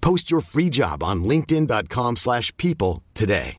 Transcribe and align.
Post 0.00 0.30
your 0.30 0.40
free 0.40 0.68
job 0.70 1.02
on 1.02 1.24
linkedin.com/people 1.24 2.16
slash 2.16 2.56
people 2.56 3.02
today. 3.14 3.56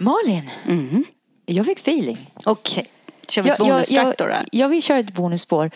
Malin, 0.00 0.50
mm-hmm. 0.64 1.02
jag 1.44 1.66
fick 1.66 1.78
feeling. 1.78 2.30
Okej. 2.44 2.97
Kör 3.28 3.42
vi 3.42 3.50
ett 3.50 3.58
då? 3.58 4.24
då? 4.24 4.30
jag, 4.30 4.44
jag 4.52 4.68
vill 4.68 4.82
köra 4.82 4.98
ett 4.98 5.14
bonusspår. 5.14 5.70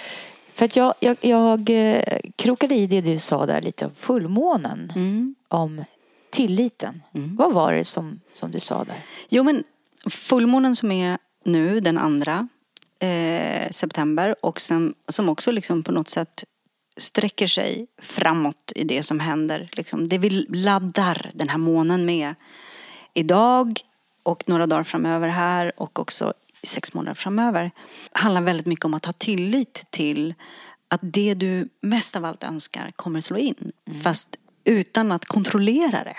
För 0.55 0.64
att 0.64 0.77
jag, 0.77 0.95
jag, 1.00 1.17
jag 1.20 1.70
eh, 1.70 2.03
krokade 2.36 2.75
i 2.75 2.86
det 2.86 3.00
du 3.00 3.19
sa 3.19 3.47
där 3.47 3.61
lite 3.61 3.84
om 3.84 3.95
fullmånen. 3.95 4.92
Mm. 4.95 5.34
Om 5.48 5.84
tilliten. 6.30 7.03
Vad 7.12 7.53
var 7.53 7.73
det 7.73 7.84
som, 7.84 8.20
som 8.33 8.50
du 8.50 8.61
sa 8.61 8.84
där? 8.84 9.05
Jo 9.28 9.42
men 9.42 9.64
fullmånen 10.11 10.77
som 10.77 10.92
är 10.92 11.19
nu, 11.45 11.80
den 11.80 11.98
andra 11.98 12.48
eh, 12.98 13.70
september 13.70 14.34
och 14.41 14.61
som, 14.61 14.95
som 15.08 15.28
också 15.28 15.50
liksom 15.50 15.83
på 15.83 15.92
något 15.92 16.08
sätt 16.08 16.45
sträcker 16.97 17.47
sig 17.47 17.86
framåt 18.03 18.73
i 18.75 18.84
det 18.84 19.03
som 19.03 19.20
händer. 19.20 19.69
Liksom. 19.73 20.08
Det 20.08 20.19
vi 20.19 20.47
laddar 20.48 21.30
den 21.34 21.48
här 21.48 21.58
månen 21.58 22.05
med 22.05 22.34
idag 23.14 23.80
och 24.23 24.48
några 24.48 24.67
dagar 24.67 24.83
framöver 24.83 25.28
här 25.28 25.73
och 25.77 25.98
också 25.98 26.33
i 26.62 26.66
sex 26.66 26.94
månader 26.94 27.14
framöver 27.14 27.70
handlar 28.12 28.41
väldigt 28.41 28.66
mycket 28.66 28.84
om 28.84 28.94
att 28.94 29.06
ha 29.06 29.12
tillit 29.12 29.86
till 29.91 30.34
att 30.88 31.00
det 31.02 31.34
du 31.34 31.68
mest 31.80 32.16
av 32.16 32.24
allt 32.24 32.44
önskar 32.44 32.91
kommer 32.96 33.20
slå 33.20 33.38
in. 33.38 33.72
Fast 34.02 34.36
utan 34.64 35.12
att 35.12 35.24
kontrollera 35.24 36.05
det. 36.05 36.16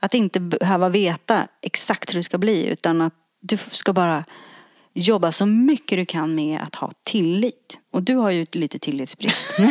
Att 0.00 0.14
inte 0.14 0.40
behöva 0.40 0.88
veta 0.88 1.48
exakt 1.62 2.10
hur 2.10 2.14
det 2.14 2.22
ska 2.22 2.38
bli 2.38 2.66
utan 2.66 3.00
att 3.00 3.14
du 3.40 3.56
ska 3.56 3.92
bara 3.92 4.24
jobba 4.92 5.32
så 5.32 5.46
mycket 5.46 5.98
du 5.98 6.06
kan 6.06 6.34
med 6.34 6.60
att 6.60 6.74
ha 6.74 6.90
tillit. 7.02 7.78
Och 7.90 8.02
du 8.02 8.14
har 8.14 8.30
ju 8.30 8.46
lite 8.52 8.78
tillitsbrist. 8.78 9.56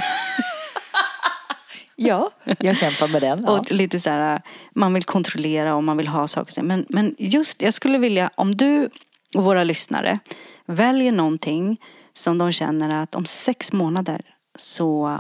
Ja, 1.98 2.32
jag 2.60 2.78
kämpar 2.78 3.08
med 3.08 3.22
den. 3.22 3.46
Och 3.46 3.72
lite 3.72 4.00
så 4.00 4.10
här, 4.10 4.42
man 4.74 4.94
vill 4.94 5.04
kontrollera 5.04 5.76
och 5.76 5.84
man 5.84 5.98
vill 5.98 6.08
ha 6.08 6.28
saker. 6.28 6.64
Men, 6.64 6.86
men 6.90 7.16
just, 7.18 7.62
jag 7.62 7.74
skulle 7.74 7.98
vilja, 7.98 8.30
om 8.36 8.56
du 8.56 8.90
och 9.34 9.44
våra 9.44 9.64
lyssnare 9.64 10.20
väljer 10.66 11.12
någonting 11.12 11.82
som 12.14 12.38
de 12.38 12.52
känner 12.52 13.04
att 13.04 13.16
om 13.16 13.26
sex 13.26 13.74
månader 13.74 14.22
så, 14.56 15.20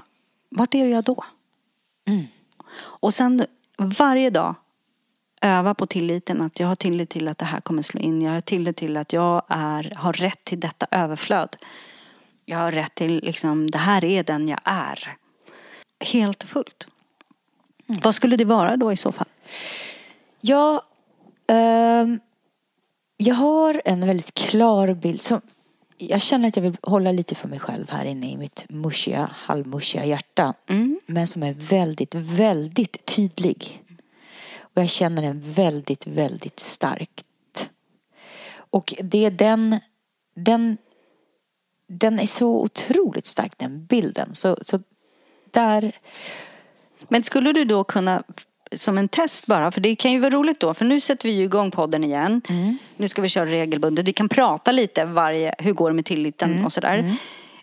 vart 0.49 0.75
är 0.75 0.87
jag 0.87 1.03
då? 1.03 1.25
Och 2.77 3.13
sen 3.13 3.45
varje 3.77 4.29
dag 4.29 4.55
öva 5.41 5.73
på 5.73 5.85
tilliten 5.85 6.41
att 6.41 6.59
jag 6.59 6.67
har 6.67 6.75
tillit 6.75 7.09
till 7.09 7.27
att 7.27 7.37
det 7.37 7.45
här 7.45 7.61
kommer 7.61 7.81
slå 7.81 7.99
in. 7.99 8.21
Jag 8.21 8.31
har 8.31 8.41
tillit 8.41 8.77
till 8.77 8.97
att 8.97 9.13
jag 9.13 9.43
är, 9.47 9.93
har 9.95 10.13
rätt 10.13 10.43
till 10.43 10.59
detta 10.59 10.85
överflöd. 10.91 11.57
Jag 12.45 12.57
har 12.57 12.71
rätt 12.71 12.95
till, 12.95 13.19
liksom, 13.23 13.71
det 13.71 13.77
här 13.77 14.05
är 14.05 14.23
den 14.23 14.47
jag 14.47 14.59
är. 14.63 15.17
Helt 15.99 16.43
och 16.43 16.49
fullt. 16.49 16.87
Vad 17.85 18.15
skulle 18.15 18.37
det 18.37 18.45
vara 18.45 18.77
då 18.77 18.91
i 18.91 18.95
så 18.95 19.11
fall? 19.11 19.27
Ja, 20.41 20.81
ehm, 21.47 22.19
jag 23.17 23.35
har 23.35 23.81
en 23.85 24.07
väldigt 24.07 24.33
klar 24.33 24.93
bild. 24.93 25.21
Som, 25.21 25.41
jag 25.97 26.21
känner 26.21 26.47
att 26.47 26.55
jag 26.55 26.63
vill 26.63 26.77
hålla 26.81 27.11
lite 27.11 27.35
för 27.35 27.47
mig 27.47 27.59
själv 27.59 27.89
här 27.89 28.05
inne 28.05 28.31
i 28.31 28.37
mitt 28.37 28.65
mushiga, 28.69 29.29
halvmushiga 29.33 30.05
hjärta. 30.05 30.53
Men 31.05 31.27
som 31.27 31.43
är 31.43 31.53
väldigt, 31.53 32.15
väldigt 32.15 33.05
tydlig. 33.05 33.83
Och 34.59 34.81
jag 34.81 34.89
känner 34.89 35.21
den 35.21 35.41
väldigt, 35.45 36.07
väldigt 36.07 36.59
starkt. 36.59 37.25
Och 38.75 38.93
det 38.99 39.25
är 39.25 39.31
den, 39.31 39.79
den, 40.35 40.77
den 41.87 42.19
är 42.19 42.27
så 42.27 42.61
otroligt 42.61 43.25
stark 43.25 43.57
den 43.57 43.85
bilden. 43.85 44.35
Så, 44.35 44.57
så 44.61 44.79
där, 45.51 45.91
Men 47.07 47.23
skulle 47.23 47.53
du 47.53 47.65
då 47.65 47.83
kunna, 47.83 48.23
som 48.71 48.97
en 48.97 49.07
test 49.07 49.45
bara, 49.45 49.71
för 49.71 49.81
det 49.81 49.95
kan 49.95 50.11
ju 50.11 50.19
vara 50.19 50.29
roligt 50.29 50.59
då, 50.59 50.73
för 50.73 50.85
nu 50.85 50.99
sätter 50.99 51.29
vi 51.29 51.35
ju 51.35 51.43
igång 51.43 51.71
podden 51.71 52.03
igen. 52.03 52.41
Nu 52.97 53.07
ska 53.07 53.21
vi 53.21 53.29
köra 53.29 53.45
regelbundet. 53.45 54.07
Vi 54.07 54.13
kan 54.13 54.29
prata 54.29 54.71
lite 54.71 55.05
varje, 55.05 55.55
hur 55.59 55.73
går 55.73 55.89
det 55.89 55.95
med 55.95 56.05
tilliten 56.05 56.51
och 56.65 56.73
sådär. 56.73 57.15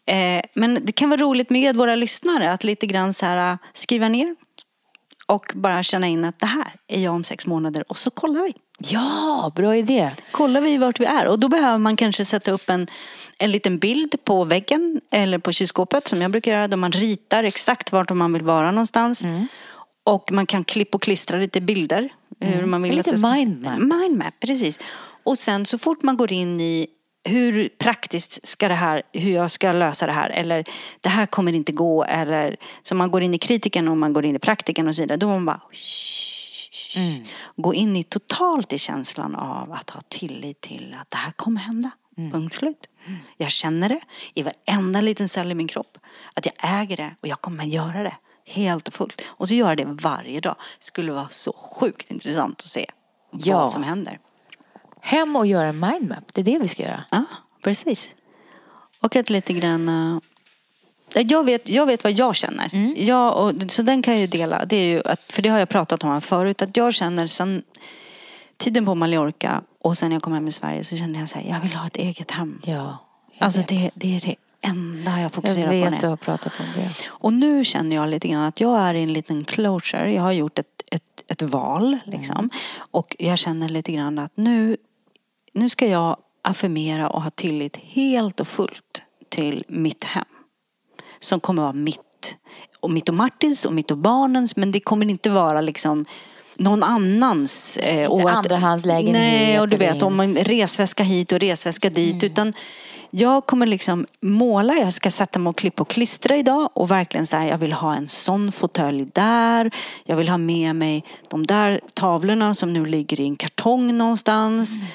Eh, 0.06 0.42
men 0.54 0.78
det 0.84 0.92
kan 0.92 1.10
vara 1.10 1.20
roligt 1.20 1.50
med 1.50 1.76
våra 1.76 1.94
lyssnare 1.94 2.52
att 2.52 2.64
lite 2.64 2.86
grann 2.86 3.12
så 3.12 3.26
här 3.26 3.58
skriva 3.72 4.08
ner 4.08 4.36
och 5.26 5.52
bara 5.54 5.82
känna 5.82 6.06
in 6.06 6.24
att 6.24 6.38
det 6.40 6.46
här 6.46 6.72
är 6.88 7.00
jag 7.00 7.14
om 7.14 7.24
sex 7.24 7.46
månader 7.46 7.84
och 7.88 7.98
så 7.98 8.10
kollar 8.10 8.42
vi. 8.42 8.54
ja, 8.78 9.52
bra 9.56 9.76
idé. 9.76 10.10
Kollar 10.30 10.60
vi 10.60 10.76
vart 10.78 11.00
vi 11.00 11.04
är 11.04 11.26
och 11.26 11.38
då 11.38 11.48
behöver 11.48 11.78
man 11.78 11.96
kanske 11.96 12.24
sätta 12.24 12.52
upp 12.52 12.70
en, 12.70 12.86
en 13.38 13.50
liten 13.50 13.78
bild 13.78 14.14
på 14.24 14.44
väggen 14.44 15.00
eller 15.10 15.38
på 15.38 15.52
kylskåpet 15.52 16.08
som 16.08 16.22
jag 16.22 16.30
brukar 16.30 16.52
göra 16.52 16.68
där 16.68 16.76
man 16.76 16.92
ritar 16.92 17.44
exakt 17.44 17.92
vart 17.92 18.10
man 18.10 18.32
vill 18.32 18.42
vara 18.42 18.70
någonstans. 18.70 19.24
Och 20.04 20.32
man 20.32 20.46
kan 20.46 20.64
klippa 20.64 20.96
och 20.96 21.02
klistra 21.02 21.38
lite 21.38 21.60
bilder. 21.60 22.08
Hur 22.40 22.66
man 22.66 22.82
vill 22.82 22.96
Lite 22.96 23.10
att 23.10 23.14
det 23.14 23.18
ska- 23.18 23.30
mindmap. 23.30 23.78
Mindmap, 23.78 24.34
precis. 24.40 24.80
Och 25.24 25.38
sen 25.38 25.66
så 25.66 25.78
fort 25.78 26.02
man 26.02 26.16
går 26.16 26.32
in 26.32 26.60
i 26.60 26.86
hur 27.24 27.68
praktiskt 27.68 28.46
ska 28.48 28.68
det 28.68 28.74
här, 28.74 29.02
hur 29.12 29.32
jag 29.32 29.50
ska 29.50 29.72
lösa 29.72 30.06
det 30.06 30.12
här 30.12 30.30
eller 30.30 30.64
det 31.00 31.08
här 31.08 31.26
kommer 31.26 31.52
inte 31.52 31.72
gå 31.72 32.04
eller 32.04 32.56
så 32.82 32.94
man 32.94 33.10
går 33.10 33.22
in 33.22 33.34
i 33.34 33.38
kritiken 33.38 33.88
och 33.88 33.96
man 33.96 34.12
går 34.12 34.24
in 34.26 34.36
i 34.36 34.38
praktiken 34.38 34.88
och 34.88 34.94
så 34.94 35.02
vidare. 35.02 35.16
Då 35.18 35.26
man 35.26 35.44
bara 35.44 35.60
Mm. 36.96 37.24
gå 37.56 37.74
in 37.74 37.96
i 37.96 38.02
totalt 38.04 38.72
i 38.72 38.78
känslan 38.78 39.34
av 39.34 39.72
att 39.72 39.90
ha 39.90 40.00
tillit 40.08 40.60
till 40.60 40.96
att 41.00 41.10
det 41.10 41.16
här 41.16 41.32
kommer 41.32 41.60
hända. 41.60 41.90
Mm. 42.18 42.30
Punkt 42.30 42.54
slut. 42.54 42.86
Jag 43.36 43.50
känner 43.50 43.88
det 43.88 44.00
i 44.34 44.42
varenda 44.42 45.00
liten 45.00 45.28
cell 45.28 45.50
i 45.52 45.54
min 45.54 45.68
kropp. 45.68 45.98
Att 46.34 46.46
jag 46.46 46.54
äger 46.80 46.96
det 46.96 47.10
och 47.20 47.28
jag 47.28 47.40
kommer 47.40 47.64
göra 47.64 48.02
det. 48.02 48.14
Helt 48.46 48.88
och 48.88 48.94
fullt. 48.94 49.22
Och 49.26 49.48
så 49.48 49.54
gör 49.54 49.68
jag 49.68 49.76
det 49.76 49.84
varje 49.84 50.40
dag. 50.40 50.56
Det 50.78 50.84
skulle 50.84 51.12
vara 51.12 51.28
så 51.28 51.52
sjukt 51.52 52.10
intressant 52.10 52.60
att 52.60 52.66
se 52.66 52.86
Ja. 53.32 53.58
vad 53.58 53.70
som 53.70 53.82
händer. 53.82 54.18
Hem 55.00 55.36
och 55.36 55.46
göra 55.46 55.66
en 55.66 55.80
mindmap, 55.80 56.24
det 56.34 56.40
är 56.40 56.44
det 56.44 56.58
vi 56.58 56.68
ska 56.68 56.82
göra. 56.82 57.04
Ja, 57.10 57.24
precis. 57.62 58.14
Och 59.02 59.16
att 59.16 59.30
lite 59.30 59.52
grann... 59.52 59.88
eh, 59.88 61.22
Jag 61.22 61.44
vet, 61.44 61.68
jag 61.68 61.86
vet 61.86 62.04
vad 62.04 62.12
jag 62.12 62.36
känner. 62.36 62.94
Jag, 62.96 63.36
och, 63.36 63.52
så 63.70 63.82
den 63.82 64.02
kan 64.02 64.14
jag 64.14 64.20
ju 64.20 64.26
dela. 64.26 64.64
Det 64.64 64.76
är 64.76 64.86
ju 64.86 65.02
att, 65.04 65.20
för 65.32 65.42
det 65.42 65.48
har 65.48 65.58
jag 65.58 65.68
pratat 65.68 66.04
om 66.04 66.10
här 66.10 66.20
förut. 66.20 66.62
Att 66.62 66.76
jag 66.76 66.94
känner 66.94 67.26
sen 67.26 67.62
tiden 68.56 68.84
på 68.84 68.94
Mallorca 68.94 69.62
och 69.80 69.98
sen 69.98 70.12
jag 70.12 70.22
kom 70.22 70.32
hem 70.32 70.48
i 70.48 70.52
Sverige 70.52 70.84
så 70.84 70.96
kände 70.96 71.18
jag 71.18 71.28
så 71.28 71.38
här, 71.38 71.50
jag 71.50 71.60
vill 71.60 71.72
ha 71.74 71.86
ett 71.86 71.96
eget 71.96 72.30
hem. 72.30 72.60
Ja, 72.64 72.98
Alltså 73.38 73.60
vet. 73.60 73.68
det, 73.68 73.90
det 73.94 74.16
är 74.16 74.20
det 74.20 74.36
enda 74.62 75.10
jag 75.10 75.20
Jag 75.20 75.32
fokuserar 75.32 75.66
på 75.66 75.70
vet, 75.70 75.90
nu. 75.90 75.98
du 76.00 76.06
har 76.06 76.16
pratat 76.16 76.60
om 76.60 76.66
det. 76.74 76.90
Och 77.08 77.32
nu 77.32 77.64
känner 77.64 77.96
jag 77.96 78.08
lite 78.08 78.28
grann 78.28 78.44
att 78.44 78.60
jag 78.60 78.80
är 78.80 78.94
i 78.94 79.02
en 79.02 79.12
liten 79.12 79.44
closure. 79.44 80.14
Jag 80.14 80.22
har 80.22 80.32
gjort 80.32 80.58
ett, 80.58 80.82
ett, 80.90 81.24
ett 81.28 81.42
val 81.42 81.98
liksom. 82.04 82.50
Och 82.76 83.16
jag 83.18 83.38
känner 83.38 83.68
lite 83.68 83.92
grann 83.92 84.18
att 84.18 84.32
nu, 84.34 84.76
nu 85.52 85.68
ska 85.68 85.86
jag 85.86 86.16
affirmera 86.42 87.08
och 87.10 87.22
ha 87.22 87.30
tillit 87.30 87.76
helt 87.76 88.40
och 88.40 88.48
fullt 88.48 89.02
till 89.28 89.64
mitt 89.68 90.04
hem. 90.04 90.24
Som 91.18 91.40
kommer 91.40 91.62
vara 91.62 91.72
mitt 91.72 92.36
och 92.80 92.90
mitt 92.90 93.08
och 93.08 93.14
Martins 93.14 93.64
och 93.64 93.72
mitt 93.72 93.90
och 93.90 93.98
barnens 93.98 94.56
men 94.56 94.72
det 94.72 94.80
kommer 94.80 95.10
inte 95.10 95.30
vara 95.30 95.60
liksom 95.60 96.04
någon 96.54 96.82
annans. 96.82 97.76
Eh, 97.76 98.10
och 98.10 98.30
andrahandslägenhet. 98.30 99.12
Nej, 99.14 99.60
och 99.60 99.68
du 99.68 99.76
vet 99.76 100.02
om 100.02 100.20
en 100.20 100.36
resväska 100.36 101.02
hit 101.02 101.32
och 101.32 101.38
resväska 101.38 101.90
dit. 101.90 102.22
Mm. 102.22 102.32
Utan 102.32 102.52
jag 103.14 103.46
kommer 103.46 103.66
liksom 103.66 104.06
måla, 104.20 104.74
jag 104.74 104.92
ska 104.92 105.10
sätta 105.10 105.38
mig 105.38 105.50
och 105.50 105.56
klippa 105.56 105.82
och 105.82 105.90
klistra 105.90 106.36
idag 106.36 106.70
och 106.74 106.90
verkligen 106.90 107.26
så 107.26 107.36
här, 107.36 107.46
jag 107.46 107.58
vill 107.58 107.72
ha 107.72 107.94
en 107.94 108.08
sån 108.08 108.52
fåtölj 108.52 109.08
där. 109.12 109.74
Jag 110.04 110.16
vill 110.16 110.28
ha 110.28 110.38
med 110.38 110.76
mig 110.76 111.04
de 111.28 111.46
där 111.46 111.80
tavlorna 111.94 112.54
som 112.54 112.72
nu 112.72 112.84
ligger 112.84 113.20
i 113.20 113.24
en 113.24 113.36
kartong 113.36 113.98
någonstans. 113.98 114.76
Mm. 114.76 114.88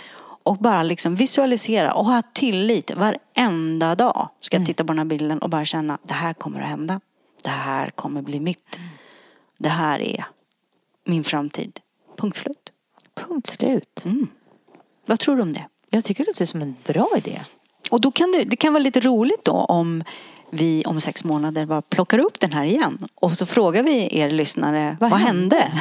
Och 0.43 0.57
bara 0.57 0.83
liksom 0.83 1.15
visualisera 1.15 1.93
och 1.93 2.05
ha 2.05 2.21
tillit 2.33 2.91
varenda 2.95 3.95
dag. 3.95 4.29
Ska 4.41 4.55
jag 4.55 4.59
mm. 4.59 4.65
titta 4.65 4.83
på 4.83 4.93
den 4.93 4.97
här 4.97 5.05
bilden 5.05 5.39
och 5.39 5.49
bara 5.49 5.65
känna, 5.65 5.97
det 6.03 6.13
här 6.13 6.33
kommer 6.33 6.61
att 6.61 6.69
hända. 6.69 6.99
Det 7.43 7.49
här 7.49 7.89
kommer 7.89 8.21
bli 8.21 8.39
mitt. 8.39 8.77
Mm. 8.77 8.89
Det 9.57 9.69
här 9.69 9.99
är 9.99 10.25
min 11.05 11.23
framtid. 11.23 11.79
Punkt 12.17 12.37
slut. 12.37 12.71
Punkt 13.15 13.47
slut. 13.47 14.05
Mm. 14.05 14.27
Vad 15.05 15.19
tror 15.19 15.35
du 15.35 15.41
om 15.41 15.53
det? 15.53 15.65
Jag 15.89 16.03
tycker 16.03 16.23
det 16.23 16.29
låter 16.29 16.45
som 16.45 16.61
en 16.61 16.75
bra 16.85 17.09
idé. 17.17 17.41
Och 17.89 18.01
då 18.01 18.11
kan 18.11 18.31
det, 18.31 18.43
det 18.43 18.55
kan 18.55 18.73
vara 18.73 18.83
lite 18.83 18.99
roligt 18.99 19.43
då 19.43 19.53
om 19.53 20.03
vi 20.49 20.83
om 20.85 21.01
sex 21.01 21.23
månader 21.23 21.65
bara 21.65 21.81
plockar 21.81 22.19
upp 22.19 22.39
den 22.39 22.53
här 22.53 22.63
igen. 22.63 22.97
Och 23.15 23.33
så 23.33 23.45
frågar 23.45 23.83
vi 23.83 24.19
er 24.19 24.29
lyssnare, 24.29 24.97
vad, 24.99 25.11
vad 25.11 25.19
hände? 25.19 25.71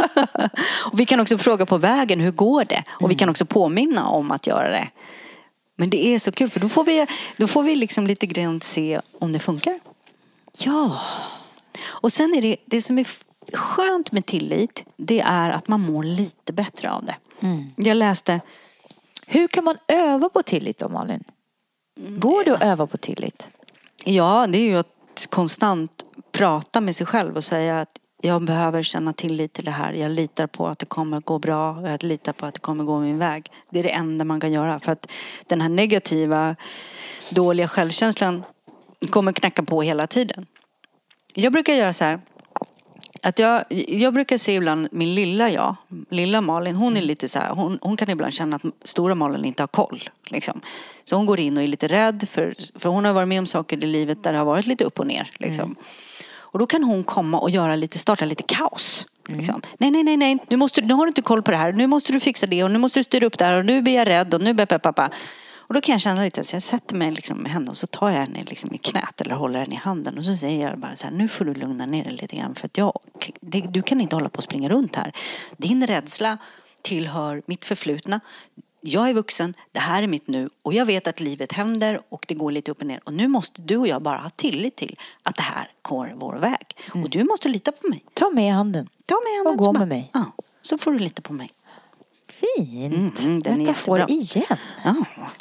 och 0.92 1.00
vi 1.00 1.06
kan 1.06 1.20
också 1.20 1.38
fråga 1.38 1.66
på 1.66 1.78
vägen, 1.78 2.20
hur 2.20 2.30
går 2.30 2.64
det? 2.64 2.84
Och 2.88 3.00
mm. 3.00 3.08
vi 3.08 3.14
kan 3.14 3.28
också 3.28 3.44
påminna 3.44 4.08
om 4.08 4.30
att 4.30 4.46
göra 4.46 4.70
det. 4.70 4.88
Men 5.76 5.90
det 5.90 6.06
är 6.06 6.18
så 6.18 6.32
kul 6.32 6.50
för 6.50 6.60
då 6.60 6.68
får 6.68 6.84
vi, 6.84 7.06
då 7.36 7.46
får 7.46 7.62
vi 7.62 7.76
liksom 7.76 8.06
lite 8.06 8.26
grann 8.26 8.60
se 8.60 9.00
om 9.18 9.32
det 9.32 9.38
funkar. 9.38 9.80
Ja. 10.58 11.00
Och 11.82 12.12
sen 12.12 12.34
är 12.34 12.42
det, 12.42 12.56
det 12.64 12.82
som 12.82 12.98
är 12.98 13.06
skönt 13.52 14.12
med 14.12 14.26
tillit, 14.26 14.84
det 14.96 15.20
är 15.20 15.50
att 15.50 15.68
man 15.68 15.80
mår 15.80 16.02
lite 16.02 16.52
bättre 16.52 16.90
av 16.90 17.04
det. 17.04 17.16
Mm. 17.40 17.72
Jag 17.76 17.96
läste 17.96 18.40
hur 19.30 19.48
kan 19.48 19.64
man 19.64 19.76
öva 19.88 20.28
på 20.28 20.42
tillit 20.42 20.78
då 20.78 20.88
Malin? 20.88 21.24
Går 21.96 22.44
det 22.44 22.54
att 22.54 22.62
öva 22.62 22.86
på 22.86 22.96
tillit? 22.96 23.50
Ja, 24.04 24.46
det 24.48 24.58
är 24.58 24.62
ju 24.62 24.76
att 24.78 25.26
konstant 25.30 26.04
prata 26.32 26.80
med 26.80 26.96
sig 26.96 27.06
själv 27.06 27.36
och 27.36 27.44
säga 27.44 27.78
att 27.78 27.98
jag 28.22 28.42
behöver 28.42 28.82
känna 28.82 29.12
tillit 29.12 29.52
till 29.52 29.64
det 29.64 29.70
här. 29.70 29.92
Jag 29.92 30.10
litar 30.10 30.46
på 30.46 30.66
att 30.66 30.78
det 30.78 30.86
kommer 30.86 31.20
gå 31.20 31.38
bra. 31.38 31.72
och 31.72 31.88
Jag 31.88 32.02
litar 32.02 32.32
på 32.32 32.46
att 32.46 32.54
det 32.54 32.60
kommer 32.60 32.84
gå 32.84 33.00
min 33.00 33.18
väg. 33.18 33.52
Det 33.70 33.78
är 33.78 33.82
det 33.82 33.90
enda 33.90 34.24
man 34.24 34.40
kan 34.40 34.52
göra. 34.52 34.80
För 34.80 34.92
att 34.92 35.10
den 35.46 35.60
här 35.60 35.68
negativa, 35.68 36.56
dåliga 37.30 37.68
självkänslan 37.68 38.44
kommer 39.10 39.32
knacka 39.32 39.62
på 39.62 39.82
hela 39.82 40.06
tiden. 40.06 40.46
Jag 41.34 41.52
brukar 41.52 41.72
göra 41.72 41.92
så 41.92 42.04
här. 42.04 42.20
Att 43.22 43.38
jag, 43.38 43.64
jag 43.88 44.14
brukar 44.14 44.38
se 44.38 44.54
ibland 44.54 44.88
min 44.92 45.14
lilla 45.14 45.50
jag, 45.50 45.76
lilla 46.10 46.40
Malin, 46.40 46.76
hon 46.76 46.96
är 46.96 47.00
lite 47.00 47.28
så 47.28 47.38
här, 47.38 47.50
hon, 47.50 47.78
hon 47.82 47.96
kan 47.96 48.10
ibland 48.10 48.34
känna 48.34 48.56
att 48.56 48.62
stora 48.84 49.14
Malin 49.14 49.44
inte 49.44 49.62
har 49.62 49.68
koll. 49.68 50.10
Liksom. 50.26 50.60
Så 51.04 51.16
hon 51.16 51.26
går 51.26 51.40
in 51.40 51.56
och 51.56 51.62
är 51.62 51.66
lite 51.66 51.88
rädd 51.88 52.28
för, 52.30 52.54
för 52.74 52.88
hon 52.88 53.04
har 53.04 53.12
varit 53.12 53.28
med 53.28 53.38
om 53.38 53.46
saker 53.46 53.84
i 53.84 53.86
livet 53.86 54.22
där 54.22 54.32
det 54.32 54.38
har 54.38 54.44
varit 54.44 54.66
lite 54.66 54.84
upp 54.84 54.98
och 54.98 55.06
ner. 55.06 55.30
Liksom. 55.38 55.64
Mm. 55.64 55.76
Och 56.30 56.58
då 56.58 56.66
kan 56.66 56.84
hon 56.84 57.04
komma 57.04 57.38
och 57.38 57.50
göra 57.50 57.76
lite, 57.76 57.98
starta 57.98 58.24
lite 58.24 58.42
kaos. 58.42 59.06
Mm. 59.28 59.38
Liksom. 59.38 59.62
Nej, 59.78 59.90
nej, 59.90 60.02
nej, 60.02 60.16
nej, 60.16 60.38
nu, 60.48 60.56
måste, 60.56 60.80
nu 60.80 60.94
har 60.94 61.06
du 61.06 61.08
inte 61.08 61.22
koll 61.22 61.42
på 61.42 61.50
det 61.50 61.56
här. 61.56 61.72
Nu 61.72 61.86
måste 61.86 62.12
du 62.12 62.20
fixa 62.20 62.46
det 62.46 62.64
och 62.64 62.70
nu 62.70 62.78
måste 62.78 62.98
du 62.98 63.04
styra 63.04 63.26
upp 63.26 63.38
det 63.38 63.44
här 63.44 63.54
och 63.54 63.64
nu 63.64 63.82
blir 63.82 63.94
jag 63.94 64.08
rädd 64.08 64.34
och 64.34 64.40
nu 64.40 64.54
jag 64.58 64.82
pappa. 64.82 65.10
Och 65.68 65.74
då 65.74 65.80
kan 65.80 65.92
jag 65.92 66.00
känna 66.00 66.22
lite 66.22 66.44
så 66.44 66.56
jag 66.56 66.62
sätter 66.62 66.96
mig 66.96 67.10
liksom 67.10 67.38
med 67.38 67.52
henne 67.52 67.70
och 67.70 67.76
så 67.76 67.86
tar 67.86 68.10
jag 68.10 68.20
henne 68.20 68.44
liksom 68.44 68.74
i 68.74 68.78
knät 68.78 69.20
eller 69.20 69.34
håller 69.34 69.58
henne 69.60 69.74
i 69.74 69.78
handen 69.78 70.18
och 70.18 70.24
så 70.24 70.36
säger 70.36 70.68
jag 70.68 70.78
bara 70.78 70.96
så 70.96 71.06
här, 71.06 71.14
nu 71.14 71.28
får 71.28 71.44
du 71.44 71.54
lugna 71.54 71.86
ner 71.86 72.04
dig 72.04 72.12
lite 72.12 72.36
grann 72.36 72.54
för 72.54 72.66
att 72.66 72.78
jag, 72.78 72.92
det, 73.40 73.60
du 73.60 73.82
kan 73.82 74.00
inte 74.00 74.16
hålla 74.16 74.28
på 74.28 74.36
och 74.36 74.44
springa 74.44 74.68
runt 74.68 74.96
här. 74.96 75.12
Din 75.56 75.86
rädsla 75.86 76.38
tillhör 76.82 77.42
mitt 77.46 77.64
förflutna. 77.64 78.20
Jag 78.80 79.08
är 79.08 79.14
vuxen, 79.14 79.54
det 79.72 79.80
här 79.80 80.02
är 80.02 80.06
mitt 80.06 80.28
nu 80.28 80.50
och 80.62 80.74
jag 80.74 80.86
vet 80.86 81.06
att 81.06 81.20
livet 81.20 81.52
händer 81.52 82.00
och 82.08 82.24
det 82.28 82.34
går 82.34 82.52
lite 82.52 82.70
upp 82.70 82.80
och 82.80 82.86
ner. 82.86 83.00
Och 83.04 83.12
nu 83.12 83.28
måste 83.28 83.62
du 83.62 83.76
och 83.76 83.88
jag 83.88 84.02
bara 84.02 84.18
ha 84.18 84.30
tillit 84.30 84.76
till 84.76 84.98
att 85.22 85.36
det 85.36 85.42
här 85.42 85.70
går 85.82 86.14
vår 86.16 86.34
väg. 86.34 86.76
Mm. 86.92 87.04
Och 87.04 87.10
du 87.10 87.24
måste 87.24 87.48
lita 87.48 87.72
på 87.72 87.88
mig. 87.88 88.04
Ta 88.14 88.30
med 88.30 88.54
handen. 88.54 88.88
Ta 89.06 89.14
med 89.14 89.46
handen. 89.46 89.66
Och 89.66 89.74
gå 89.74 89.78
med 89.78 89.88
mig. 89.88 90.10
Ja, 90.14 90.32
så 90.62 90.78
får 90.78 90.92
du 90.92 90.98
lita 90.98 91.22
på 91.22 91.32
mig. 91.32 91.50
Fint. 92.40 93.20
Mm, 93.24 93.40
mm, 93.46 93.58
Metafor 93.58 94.10
igen. 94.10 94.46
Ja, 94.84 94.94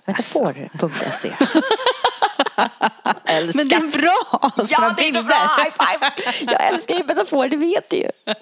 Metafor.se. 0.05 1.29
älskar. 3.25 3.57
Men 3.57 3.89
det 3.89 3.97
är 3.97 4.01
bra! 4.01 4.51
Ja, 4.69 4.95
det 4.97 5.07
är 5.07 5.13
så 5.13 5.23
bra! 5.23 5.65
Jag 6.53 6.67
älskar 6.67 6.95
ju 6.95 7.03
metafor, 7.03 7.47
det 7.47 7.57
vet 7.57 7.89
du 7.89 7.97
ju. 7.97 8.11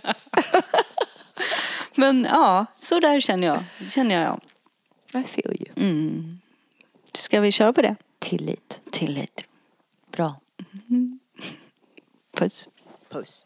Men 1.96 2.28
ja, 2.32 2.66
så 2.78 3.00
där 3.00 3.20
känner 3.20 3.48
jag. 3.48 3.64
Känner 3.90 4.22
jag. 4.22 4.42
I 5.22 5.24
feel 5.28 5.56
you. 5.60 5.90
Mm. 5.90 6.40
Ska 7.14 7.40
vi 7.40 7.52
köra 7.52 7.74
på 7.74 7.82
det? 7.82 7.96
Tillit. 8.20 8.82
Tillit. 8.92 9.46
Bra. 10.12 10.36
Mm. 10.90 11.20
Puss. 12.38 12.68
Puss. 13.10 13.46